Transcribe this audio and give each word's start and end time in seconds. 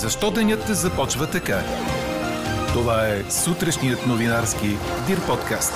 Защо 0.00 0.30
денят 0.30 0.66
започва 0.66 1.30
така? 1.30 1.60
Това 2.72 3.08
е 3.08 3.30
сутрешният 3.30 4.06
новинарски 4.06 4.66
Дир 5.06 5.26
подкаст. 5.26 5.72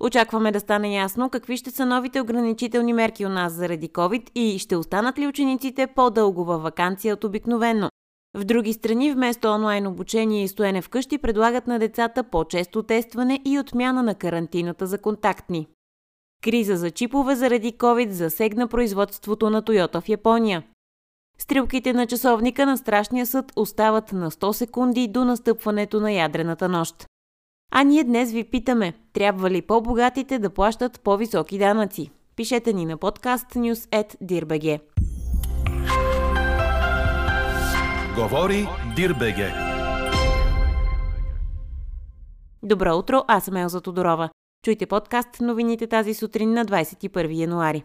Очакваме 0.00 0.52
да 0.52 0.60
стане 0.60 0.94
ясно 0.94 1.30
какви 1.30 1.56
ще 1.56 1.70
са 1.70 1.86
новите 1.86 2.20
ограничителни 2.20 2.92
мерки 2.92 3.26
у 3.26 3.28
нас 3.28 3.52
заради 3.52 3.88
COVID 3.88 4.30
и 4.34 4.58
ще 4.58 4.76
останат 4.76 5.18
ли 5.18 5.26
учениците 5.26 5.86
по-дълго 5.86 6.44
във 6.44 6.62
вакансия 6.62 7.14
от 7.14 7.24
обикновено. 7.24 7.90
В 8.34 8.44
други 8.44 8.72
страни 8.72 9.12
вместо 9.12 9.48
онлайн 9.48 9.86
обучение 9.86 10.42
и 10.42 10.48
стоене 10.48 10.82
вкъщи 10.82 11.18
предлагат 11.18 11.66
на 11.66 11.78
децата 11.78 12.22
по-често 12.24 12.82
тестване 12.82 13.40
и 13.44 13.58
отмяна 13.58 14.02
на 14.02 14.14
карантината 14.14 14.86
за 14.86 14.98
контактни. 14.98 15.66
Криза 16.42 16.76
за 16.76 16.90
чипове 16.90 17.34
заради 17.34 17.72
COVID 17.72 18.10
засегна 18.10 18.68
производството 18.68 19.50
на 19.50 19.62
Тойота 19.62 20.00
в 20.00 20.08
Япония. 20.08 20.62
Стрелките 21.38 21.92
на 21.92 22.06
часовника 22.06 22.66
на 22.66 22.76
страшния 22.76 23.26
съд 23.26 23.52
остават 23.56 24.12
на 24.12 24.30
100 24.30 24.52
секунди 24.52 25.08
до 25.08 25.24
настъпването 25.24 26.00
на 26.00 26.12
ядрената 26.12 26.68
нощ. 26.68 27.06
А 27.72 27.82
ние 27.82 28.04
днес 28.04 28.32
ви 28.32 28.44
питаме, 28.44 28.94
трябва 29.12 29.50
ли 29.50 29.62
по-богатите 29.62 30.38
да 30.38 30.50
плащат 30.50 31.00
по-високи 31.00 31.58
данъци? 31.58 32.10
Пишете 32.36 32.72
ни 32.72 32.86
на 32.86 32.96
подкаст 32.96 33.46
news.dirbg. 33.46 34.80
Говори 38.16 38.68
Дирбеге. 38.96 39.52
Добро 42.62 42.96
утро, 42.96 43.24
аз 43.28 43.44
съм 43.44 43.56
Елза 43.56 43.80
Тодорова. 43.80 44.30
Чуйте 44.66 44.86
подкаст 44.86 45.40
новините 45.40 45.86
тази 45.86 46.14
сутрин 46.14 46.52
на 46.52 46.64
21 46.64 47.40
януари. 47.40 47.84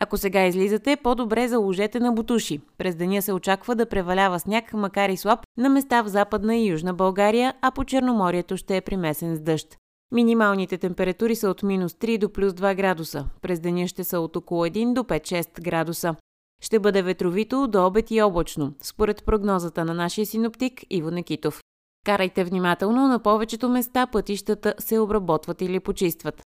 Ако 0.00 0.16
сега 0.16 0.46
излизате, 0.46 0.96
по-добре 0.96 1.48
заложете 1.48 2.00
на 2.00 2.12
бутуши. 2.12 2.60
През 2.78 2.96
деня 2.96 3.22
се 3.22 3.32
очаква 3.32 3.74
да 3.74 3.88
превалява 3.88 4.40
сняг, 4.40 4.72
макар 4.72 5.08
и 5.08 5.16
слаб, 5.16 5.40
на 5.56 5.68
места 5.68 6.02
в 6.02 6.08
Западна 6.08 6.56
и 6.56 6.66
Южна 6.66 6.94
България, 6.94 7.54
а 7.62 7.70
по 7.70 7.84
Черноморието 7.84 8.56
ще 8.56 8.76
е 8.76 8.80
примесен 8.80 9.36
с 9.36 9.40
дъжд. 9.40 9.76
Минималните 10.12 10.78
температури 10.78 11.36
са 11.36 11.50
от 11.50 11.62
минус 11.62 11.92
3 11.92 12.18
до 12.18 12.32
плюс 12.32 12.52
2 12.52 12.76
градуса. 12.76 13.24
През 13.42 13.60
деня 13.60 13.88
ще 13.88 14.04
са 14.04 14.20
от 14.20 14.36
около 14.36 14.66
1 14.66 14.92
до 14.92 15.02
5-6 15.02 15.62
градуса. 15.62 16.14
Ще 16.62 16.78
бъде 16.78 17.02
ветровито 17.02 17.68
до 17.68 17.86
обед 17.86 18.10
и 18.10 18.22
облачно, 18.22 18.74
според 18.82 19.24
прогнозата 19.24 19.84
на 19.84 19.94
нашия 19.94 20.26
синоптик 20.26 20.84
Иво 20.90 21.10
Некитов. 21.10 21.60
Карайте 22.08 22.44
внимателно, 22.44 23.08
на 23.08 23.18
повечето 23.18 23.68
места 23.68 24.06
пътищата 24.06 24.74
се 24.78 24.98
обработват 24.98 25.62
или 25.62 25.80
почистват. 25.80 26.42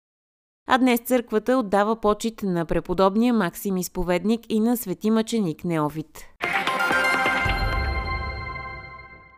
А 0.68 0.78
днес 0.78 1.00
църквата 1.00 1.58
отдава 1.58 1.96
почет 1.96 2.44
на 2.44 2.66
преподобния 2.66 3.34
Максим 3.34 3.78
Изповедник 3.78 4.42
и 4.50 4.60
на 4.60 4.78
свети 4.78 5.10
мъченик 5.10 5.64
Неофит. 5.64 6.26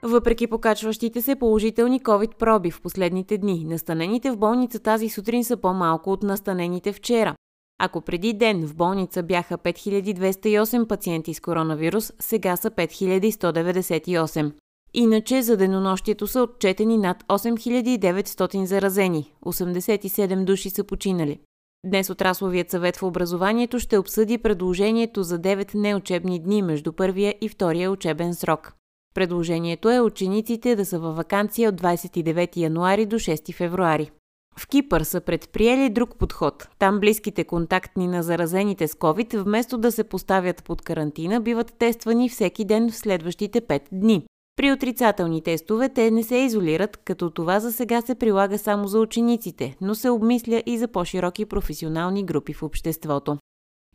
Въпреки 0.04 0.48
покачващите 0.48 1.22
се 1.22 1.36
положителни 1.36 2.02
COVID 2.02 2.36
проби 2.36 2.72
в 2.72 2.82
последните 2.82 3.38
дни, 3.38 3.66
настанените 3.66 4.32
в 4.32 4.38
болница 4.38 4.80
тази 4.80 5.10
сутрин 5.10 5.44
са 5.44 5.58
по-малко 5.58 6.12
от 6.12 6.24
настанените 6.24 6.94
вчера. 6.94 7.36
Ако 7.80 8.02
преди 8.02 8.34
ден 8.34 8.68
в 8.68 8.76
болница 8.76 9.24
бяха 9.24 9.58
5208 9.58 10.88
пациенти 10.88 11.34
с 11.34 11.40
коронавирус, 11.40 12.14
сега 12.20 12.56
са 12.56 12.72
5198. 12.72 14.52
Иначе 14.94 15.42
за 15.42 15.58
денонощието 15.58 16.28
са 16.28 16.42
отчетени 16.42 16.98
над 16.98 17.24
8900 17.24 18.64
заразени, 18.64 19.34
87 19.46 20.44
души 20.44 20.70
са 20.70 20.84
починали. 20.84 21.40
Днес 21.86 22.10
отрасловият 22.10 22.70
съвет 22.70 22.98
в 22.98 23.04
образованието 23.04 23.80
ще 23.80 23.98
обсъди 23.98 24.38
предложението 24.38 25.24
за 25.24 25.40
9 25.40 25.76
неучебни 25.76 26.40
дни 26.40 26.62
между 26.62 26.94
първия 26.94 27.36
и 27.42 27.50
втория 27.50 27.92
учебен 27.92 28.34
срок. 28.34 28.74
Предложението 29.14 29.90
е 29.90 30.00
учениците 30.00 30.76
да 30.76 30.86
са 30.86 31.00
във 31.00 31.16
вакансия 31.16 31.70
от 31.70 31.82
29 31.82 32.58
януари 32.58 33.06
до 33.06 33.16
6 33.16 33.54
февруари. 33.54 34.12
В 34.60 34.68
Кипър 34.68 35.02
са 35.02 35.22
предприели 35.22 35.90
друг 35.90 36.18
подход. 36.18 36.68
Там 36.80 37.00
близките 37.00 37.44
контактни 37.44 38.08
на 38.08 38.24
заразените 38.24 38.88
с 38.88 38.94
COVID, 38.94 39.38
вместо 39.38 39.78
да 39.78 39.92
се 39.92 40.04
поставят 40.04 40.64
под 40.64 40.82
карантина, 40.82 41.42
биват 41.42 41.74
тествани 41.80 42.30
всеки 42.30 42.66
ден 42.66 42.92
в 42.92 42.96
следващите 42.96 43.62
5 43.62 43.82
дни. 43.92 44.26
При 44.56 44.72
отрицателни 44.72 45.42
тестове 45.42 45.90
те 45.90 46.12
не 46.12 46.24
се 46.24 46.36
изолират, 46.36 46.98
като 46.98 47.30
това 47.30 47.60
за 47.60 47.72
сега 47.74 48.02
се 48.02 48.16
прилага 48.16 48.58
само 48.58 48.88
за 48.88 49.00
учениците, 49.00 49.76
но 49.82 49.96
се 49.96 50.10
обмисля 50.10 50.64
и 50.66 50.78
за 50.78 50.88
по-широки 50.88 51.46
професионални 51.46 52.26
групи 52.26 52.54
в 52.54 52.64
обществото. 52.64 53.38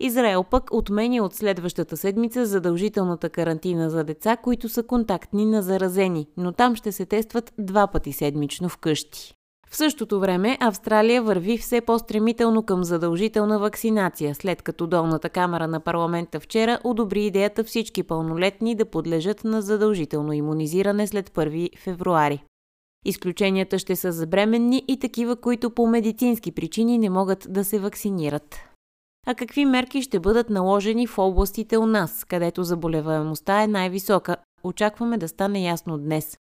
Израел 0.01 0.45
пък 0.45 0.65
отменя 0.73 1.25
от 1.25 1.35
следващата 1.35 1.97
седмица 1.97 2.47
задължителната 2.47 3.31
карантина 3.31 3.91
за 3.91 4.05
деца, 4.05 4.37
които 4.37 4.69
са 4.69 4.83
контактни 4.83 5.45
на 5.45 5.63
заразени, 5.63 6.27
но 6.37 6.53
там 6.53 6.77
ще 6.77 6.93
се 6.93 7.07
тестват 7.07 7.53
два 7.59 7.87
пъти 7.87 8.13
седмично 8.13 8.69
вкъщи. 8.69 9.38
В 9.71 9.77
същото 9.77 10.21
време 10.21 10.59
Австралия 10.61 11.23
върви 11.23 11.59
все 11.59 11.81
по-стремително 11.81 12.63
към 12.63 12.85
задължителна 12.85 13.59
вакцинация, 13.59 14.35
след 14.35 14.63
като 14.63 14.87
долната 14.87 15.29
камера 15.29 15.67
на 15.67 15.81
парламента 15.81 16.41
вчера 16.41 16.79
одобри 16.85 17.27
идеята 17.27 17.65
всички 17.65 18.03
пълнолетни 18.03 18.75
да 18.75 18.85
подлежат 18.85 19.45
на 19.45 19.63
задължително 19.63 20.33
иммунизиране 20.33 21.07
след 21.07 21.31
1 21.31 21.79
февруари. 21.79 22.45
Изключенията 23.05 23.79
ще 23.79 23.97
са 23.97 24.13
за 24.13 24.27
бременни 24.27 24.85
и 24.89 24.99
такива, 24.99 25.37
които 25.37 25.71
по 25.71 25.87
медицински 25.87 26.53
причини 26.53 26.99
не 26.99 27.11
могат 27.11 27.47
да 27.49 27.65
се 27.65 27.79
вакцинират. 27.79 28.61
А 29.27 29.35
какви 29.35 29.65
мерки 29.65 30.03
ще 30.03 30.21
бъдат 30.21 30.51
наложени 30.51 31.07
в 31.07 31.19
областите 31.19 31.77
у 31.77 31.87
нас, 31.87 32.25
където 32.25 32.65
заболеваемостта 32.65 33.63
е 33.63 33.67
най-висока? 33.67 34.37
Очакваме 34.65 35.19
да 35.19 35.29
стане 35.29 35.63
ясно 35.63 35.99
днес. 35.99 36.39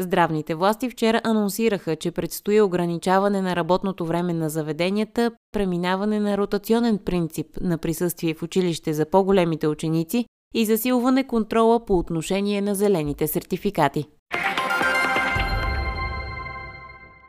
Здравните 0.00 0.54
власти 0.54 0.90
вчера 0.90 1.20
анонсираха, 1.24 1.96
че 1.96 2.10
предстои 2.10 2.60
ограничаване 2.60 3.40
на 3.40 3.56
работното 3.56 4.06
време 4.06 4.32
на 4.32 4.50
заведенията, 4.50 5.30
преминаване 5.52 6.20
на 6.20 6.38
ротационен 6.38 6.98
принцип 6.98 7.46
на 7.60 7.78
присъствие 7.78 8.34
в 8.34 8.42
училище 8.42 8.92
за 8.92 9.06
по-големите 9.06 9.68
ученици 9.68 10.24
и 10.54 10.64
засилване 10.64 11.26
контрола 11.26 11.84
по 11.84 11.98
отношение 11.98 12.60
на 12.60 12.74
зелените 12.74 13.26
сертификати. 13.26 14.04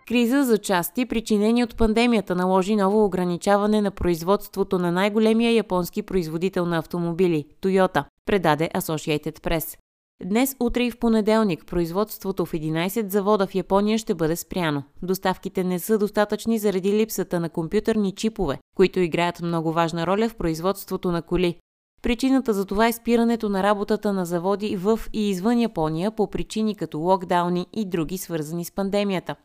Криза 0.08 0.44
за 0.44 0.58
части, 0.58 1.06
причинени 1.06 1.64
от 1.64 1.78
пандемията, 1.78 2.36
наложи 2.36 2.76
ново 2.76 3.06
ограничаване 3.06 3.82
на 3.82 3.92
производството 3.92 4.80
на 4.80 4.92
най-големия 4.92 5.52
японски 5.52 6.02
производител 6.02 6.66
на 6.66 6.78
автомобили– 6.78 7.46
Toyota, 7.62 8.04
предаде 8.26 8.70
Associated 8.76 9.40
Press. 9.40 9.78
Днес, 10.26 10.56
утре 10.60 10.84
и 10.84 10.92
в 10.92 11.00
понеделник 11.00 11.66
производството 11.66 12.46
в 12.46 12.52
11 12.52 13.08
завода 13.08 13.48
в 13.48 13.56
Япония 13.56 13.98
ще 13.98 14.14
бъде 14.14 14.36
спряно. 14.36 14.84
Доставките 15.02 15.64
не 15.64 15.80
са 15.80 15.98
достатъчни 15.98 16.60
заради 16.60 16.94
липсата 16.94 17.40
на 17.40 17.50
компютърни 17.50 18.12
чипове, 18.12 18.60
които 18.76 19.00
играят 19.00 19.42
много 19.42 19.72
важна 19.72 20.08
роля 20.08 20.30
в 20.30 20.36
производството 20.36 21.12
на 21.12 21.22
коли. 21.22 21.56
Причината 22.02 22.54
за 22.54 22.66
това 22.66 22.88
е 22.88 22.94
спирането 22.94 23.50
на 23.50 23.64
работата 23.64 24.14
на 24.14 24.26
заводи 24.26 24.76
в 24.76 25.00
и 25.14 25.30
извън 25.30 25.60
Япония 25.60 26.12
по 26.12 26.30
причини 26.30 26.76
като 26.76 27.00
локдауни 27.00 27.68
и 27.74 27.86
други 27.86 28.18
свързани 28.18 28.66
с 28.66 28.72
пандемията. 28.72 29.36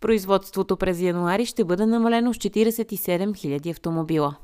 Производството 0.00 0.76
през 0.76 1.00
януари 1.00 1.46
ще 1.46 1.64
бъде 1.64 1.86
намалено 1.86 2.34
с 2.34 2.36
47 2.36 3.30
000 3.30 3.70
автомобила. 3.70 4.36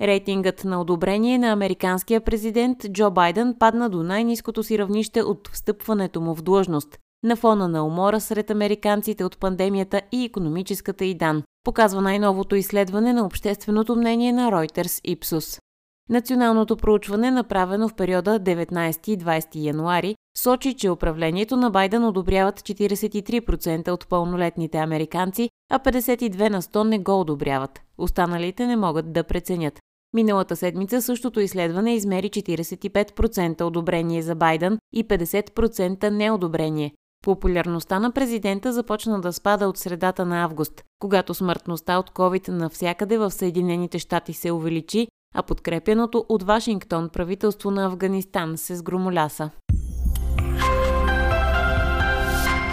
Рейтингът 0.00 0.64
на 0.64 0.80
одобрение 0.80 1.38
на 1.38 1.52
американския 1.52 2.20
президент 2.20 2.78
Джо 2.92 3.10
Байден 3.10 3.54
падна 3.58 3.90
до 3.90 4.02
най-низкото 4.02 4.62
си 4.62 4.78
равнище 4.78 5.22
от 5.22 5.48
встъпването 5.52 6.20
му 6.20 6.34
в 6.34 6.42
длъжност, 6.42 6.98
на 7.24 7.36
фона 7.36 7.68
на 7.68 7.86
умора 7.86 8.20
сред 8.20 8.50
американците 8.50 9.24
от 9.24 9.38
пандемията 9.38 10.00
и 10.12 10.24
економическата 10.24 11.04
и 11.04 11.14
дан, 11.14 11.42
показва 11.64 12.02
най-новото 12.02 12.56
изследване 12.56 13.12
на 13.12 13.26
общественото 13.26 13.96
мнение 13.96 14.32
на 14.32 14.50
Reuters 14.50 15.16
Ipsos. 15.16 15.60
Националното 16.08 16.76
проучване, 16.76 17.30
направено 17.30 17.88
в 17.88 17.94
периода 17.94 18.40
19-20 18.40 19.46
януари, 19.54 20.16
сочи, 20.38 20.74
че 20.74 20.90
управлението 20.90 21.56
на 21.56 21.70
Байден 21.70 22.04
одобряват 22.04 22.60
43% 22.60 23.90
от 23.90 24.08
пълнолетните 24.08 24.78
американци, 24.78 25.50
а 25.70 25.78
52 25.78 26.48
на 26.48 26.62
100 26.62 26.84
не 26.84 26.98
го 26.98 27.20
одобряват. 27.20 27.80
Останалите 27.98 28.66
не 28.66 28.76
могат 28.76 29.12
да 29.12 29.24
преценят. 29.24 29.80
Миналата 30.14 30.56
седмица 30.56 31.02
същото 31.02 31.40
изследване 31.40 31.94
измери 31.94 32.30
45% 32.30 33.62
одобрение 33.62 34.22
за 34.22 34.34
Байден 34.34 34.78
и 34.92 35.08
50% 35.08 36.10
неодобрение. 36.10 36.92
Популярността 37.24 37.98
на 37.98 38.12
президента 38.12 38.72
започна 38.72 39.20
да 39.20 39.32
спада 39.32 39.68
от 39.68 39.78
средата 39.78 40.26
на 40.26 40.44
август, 40.44 40.84
когато 40.98 41.34
смъртността 41.34 41.98
от 41.98 42.10
COVID 42.10 42.48
навсякъде 42.48 43.18
в 43.18 43.30
Съединените 43.30 43.98
щати 43.98 44.32
се 44.32 44.52
увеличи, 44.52 45.08
а 45.34 45.42
подкрепеното 45.42 46.24
от 46.28 46.42
Вашингтон 46.42 47.08
правителство 47.08 47.70
на 47.70 47.86
Афганистан 47.86 48.56
се 48.56 48.76
сгромоляса. 48.76 49.50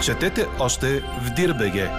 Четете 0.02 0.46
още 0.60 1.00
в 1.00 1.34
Дирбеге! 1.36 1.90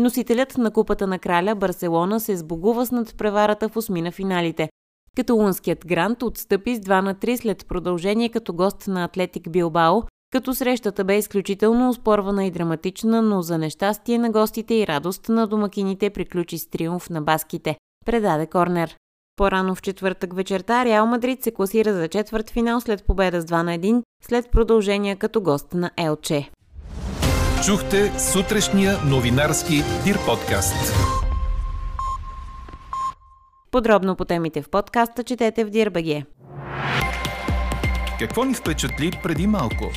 Носителят 0.00 0.58
на 0.58 0.70
купата 0.70 1.06
на 1.06 1.18
краля 1.18 1.54
Барселона 1.54 2.20
се 2.20 2.36
сбогува 2.36 2.86
с 2.86 2.90
надпреварата 2.90 3.68
в 3.68 3.76
осмина 3.76 4.12
финалите. 4.12 4.68
Каталунският 5.16 5.86
грант 5.86 6.22
отстъпи 6.22 6.76
с 6.76 6.80
2 6.80 7.00
на 7.00 7.14
3 7.14 7.36
след 7.36 7.66
продължение 7.66 8.28
като 8.28 8.52
гост 8.52 8.88
на 8.88 9.04
Атлетик 9.04 9.50
Билбао, 9.50 10.02
като 10.32 10.54
срещата 10.54 11.04
бе 11.04 11.18
изключително 11.18 11.88
успорвана 11.88 12.44
и 12.44 12.50
драматична, 12.50 13.22
но 13.22 13.42
за 13.42 13.58
нещастие 13.58 14.18
на 14.18 14.30
гостите 14.30 14.74
и 14.74 14.86
радост 14.86 15.28
на 15.28 15.46
домакините 15.46 16.10
приключи 16.10 16.58
с 16.58 16.70
триумф 16.70 17.10
на 17.10 17.22
баските. 17.22 17.76
Предаде 18.06 18.46
Корнер. 18.46 18.96
По-рано 19.36 19.74
в 19.74 19.82
четвъртък 19.82 20.34
вечерта 20.34 20.84
Реал 20.84 21.06
Мадрид 21.06 21.42
се 21.42 21.50
класира 21.50 21.94
за 21.94 22.08
четвърт 22.08 22.50
финал 22.50 22.80
след 22.80 23.04
победа 23.04 23.40
с 23.40 23.44
2 23.44 23.62
на 23.62 23.78
1, 23.78 24.02
след 24.22 24.50
продължение 24.50 25.16
като 25.16 25.40
гост 25.40 25.74
на 25.74 25.90
Елче. 25.96 26.50
Чухте 27.66 28.18
сутрешния 28.18 28.98
новинарски 29.06 29.74
Дир 30.04 30.18
подкаст. 30.26 30.94
Подробно 33.70 34.16
по 34.16 34.24
темите 34.24 34.62
в 34.62 34.70
подкаста 34.70 35.24
четете 35.24 35.64
в 35.64 35.70
Дирбеге. 35.70 36.24
Какво 38.18 38.44
ни 38.44 38.54
впечатли 38.54 39.20
преди 39.22 39.46
малко? 39.46 39.90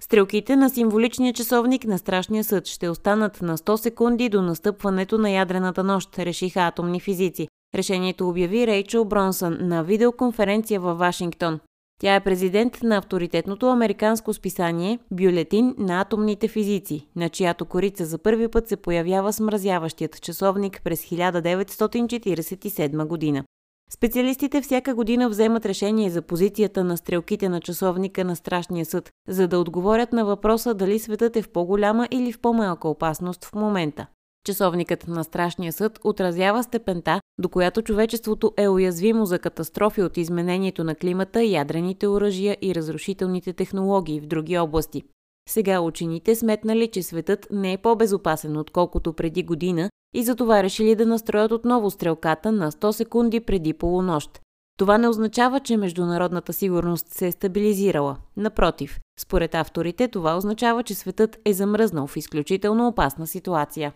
Стрелките 0.00 0.56
на 0.56 0.70
символичния 0.70 1.32
часовник 1.32 1.84
на 1.84 1.98
Страшния 1.98 2.44
съд 2.44 2.66
ще 2.66 2.88
останат 2.88 3.42
на 3.42 3.58
100 3.58 3.76
секунди 3.76 4.28
до 4.28 4.42
настъпването 4.42 5.18
на 5.18 5.30
ядрената 5.30 5.84
нощ, 5.84 6.18
решиха 6.18 6.60
атомни 6.60 7.00
физици. 7.00 7.48
Решението 7.74 8.28
обяви 8.28 8.66
Рейчел 8.66 9.04
Бронсън 9.04 9.58
на 9.60 9.84
видеоконференция 9.84 10.80
във 10.80 10.98
Вашингтон. 10.98 11.60
Тя 12.00 12.14
е 12.14 12.24
президент 12.24 12.82
на 12.82 12.96
авторитетното 12.96 13.66
американско 13.66 14.32
списание 14.32 14.98
Бюлетин 15.10 15.74
на 15.78 16.00
атомните 16.00 16.48
физици, 16.48 17.08
на 17.16 17.28
чиято 17.28 17.64
корица 17.64 18.04
за 18.04 18.18
първи 18.18 18.48
път 18.48 18.68
се 18.68 18.76
появява 18.76 19.32
смразяващият 19.32 20.20
часовник 20.20 20.80
през 20.84 21.02
1947 21.02 23.06
година. 23.06 23.44
Специалистите 23.90 24.62
всяка 24.62 24.94
година 24.94 25.28
вземат 25.28 25.66
решение 25.66 26.10
за 26.10 26.22
позицията 26.22 26.84
на 26.84 26.96
стрелките 26.96 27.48
на 27.48 27.60
часовника 27.60 28.24
на 28.24 28.36
Страшния 28.36 28.86
съд, 28.86 29.10
за 29.28 29.48
да 29.48 29.58
отговорят 29.58 30.12
на 30.12 30.24
въпроса 30.24 30.74
дали 30.74 30.98
светът 30.98 31.36
е 31.36 31.42
в 31.42 31.48
по-голяма 31.48 32.08
или 32.10 32.32
в 32.32 32.40
по-малка 32.40 32.88
опасност 32.88 33.44
в 33.44 33.54
момента. 33.54 34.06
Часовникът 34.46 35.08
на 35.08 35.24
Страшния 35.24 35.72
съд 35.72 35.98
отразява 36.04 36.62
степента, 36.62 37.20
до 37.38 37.48
която 37.48 37.82
човечеството 37.82 38.52
е 38.56 38.68
уязвимо 38.68 39.26
за 39.26 39.38
катастрофи 39.38 40.02
от 40.02 40.16
изменението 40.16 40.84
на 40.84 40.94
климата, 40.94 41.44
ядрените 41.44 42.08
оръжия 42.08 42.56
и 42.62 42.74
разрушителните 42.74 43.52
технологии 43.52 44.20
в 44.20 44.26
други 44.26 44.58
области. 44.58 45.02
Сега 45.48 45.80
учените 45.80 46.34
сметнали, 46.34 46.88
че 46.88 47.02
светът 47.02 47.46
не 47.50 47.72
е 47.72 47.78
по-безопасен 47.78 48.56
отколкото 48.56 49.12
преди 49.12 49.42
година 49.42 49.90
и 50.14 50.22
затова 50.22 50.62
решили 50.62 50.94
да 50.94 51.06
настроят 51.06 51.52
отново 51.52 51.90
стрелката 51.90 52.52
на 52.52 52.72
100 52.72 52.90
секунди 52.90 53.40
преди 53.40 53.72
полунощ. 53.72 54.40
Това 54.78 54.98
не 54.98 55.08
означава, 55.08 55.60
че 55.60 55.76
международната 55.76 56.52
сигурност 56.52 57.08
се 57.08 57.26
е 57.26 57.32
стабилизирала. 57.32 58.16
Напротив, 58.36 58.98
според 59.20 59.54
авторите 59.54 60.08
това 60.08 60.36
означава, 60.36 60.82
че 60.82 60.94
светът 60.94 61.38
е 61.44 61.52
замръзнал 61.52 62.06
в 62.06 62.16
изключително 62.16 62.88
опасна 62.88 63.26
ситуация. 63.26 63.92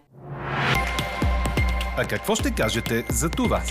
А 1.96 2.04
какво 2.04 2.34
ще 2.34 2.50
кажете 2.50 3.04
за 3.10 3.30
това? 3.30 3.62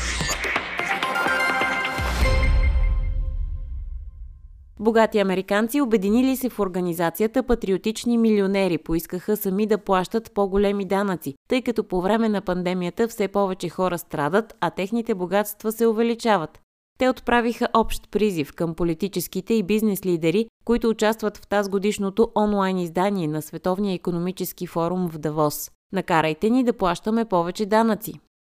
Богати 4.80 5.20
американци, 5.20 5.82
обединили 5.82 6.36
се 6.36 6.50
в 6.50 6.60
организацията 6.60 7.44
Патриотични 7.44 8.18
милионери, 8.18 8.78
поискаха 8.78 9.38
сами 9.38 9.66
да 9.66 9.78
плащат 9.78 10.32
по-големи 10.34 10.86
данъци, 10.86 11.34
тъй 11.48 11.62
като 11.62 11.84
по 11.84 12.02
време 12.02 12.30
на 12.30 12.42
пандемията 12.42 13.08
все 13.08 13.28
повече 13.28 13.70
хора 13.70 13.98
страдат, 13.98 14.54
а 14.62 14.70
техните 14.70 15.16
богатства 15.16 15.72
се 15.72 15.88
увеличават. 15.88 16.60
Те 17.00 17.10
отправиха 17.10 17.68
общ 17.74 18.12
призив 18.12 18.54
към 18.54 18.76
политическите 18.76 19.54
и 19.54 19.64
бизнес 19.64 20.06
лидери, 20.06 20.48
които 20.66 20.90
участват 20.90 21.38
в 21.38 21.48
тази 21.48 21.70
годишното 21.70 22.32
онлайн 22.36 22.78
издание 22.78 23.28
на 23.28 23.42
Световния 23.42 23.94
економически 23.94 24.68
форум 24.68 25.10
в 25.10 25.18
Давос. 25.18 25.72
Накарайте 25.94 26.50
ни 26.50 26.64
да 26.64 26.74
плащаме 26.74 27.26
повече 27.26 27.66
данъци. 27.66 28.14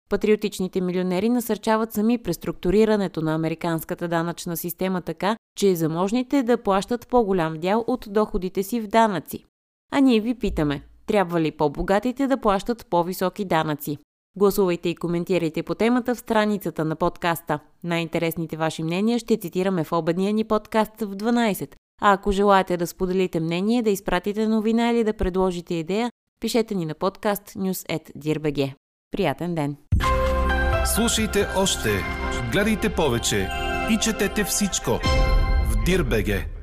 Патриотичните 0.08 0.80
милионери 0.80 1.28
насърчават 1.28 1.92
сами 1.92 2.18
преструктурирането 2.18 3.20
на 3.20 3.34
американската 3.34 4.08
данъчна 4.08 4.56
система 4.56 5.02
така, 5.02 5.36
че 5.56 5.76
заможните 5.76 6.42
да 6.42 6.62
плащат 6.62 7.08
по-голям 7.08 7.54
дял 7.60 7.84
от 7.86 8.06
доходите 8.10 8.62
си 8.62 8.80
в 8.80 8.86
данъци. 8.86 9.44
А 9.92 10.00
ние 10.00 10.20
ви 10.20 10.34
питаме, 10.34 10.82
трябва 11.06 11.40
ли 11.40 11.50
по-богатите 11.50 12.26
да 12.26 12.40
плащат 12.40 12.86
по-високи 12.90 13.44
данъци? 13.44 13.98
Гласувайте 14.36 14.88
и 14.88 14.94
коментирайте 14.94 15.62
по 15.62 15.74
темата 15.74 16.14
в 16.14 16.18
страницата 16.18 16.84
на 16.84 16.96
подкаста. 16.96 17.58
Най-интересните 17.84 18.56
ваши 18.56 18.82
мнения 18.82 19.18
ще 19.18 19.36
цитираме 19.36 19.84
в 19.84 19.92
обедния 19.92 20.32
ни 20.32 20.44
подкаст 20.44 21.00
в 21.00 21.16
12. 21.16 21.74
А 22.02 22.12
ако 22.12 22.32
желаете 22.32 22.76
да 22.76 22.86
споделите 22.86 23.40
мнение, 23.40 23.82
да 23.82 23.90
изпратите 23.90 24.48
новина 24.48 24.90
или 24.90 25.04
да 25.04 25.12
предложите 25.12 25.74
идея, 25.74 26.10
пишете 26.40 26.74
ни 26.74 26.86
на 26.86 26.94
подкаст 26.94 27.42
news.dirbg. 27.42 28.74
Приятен 29.10 29.54
ден! 29.54 29.76
Слушайте 30.94 31.46
още, 31.56 31.90
гледайте 32.52 32.94
повече 32.94 33.48
и 33.90 33.98
четете 34.02 34.44
всичко 34.44 34.90
в 35.70 35.84
Дирбеге. 35.84 36.55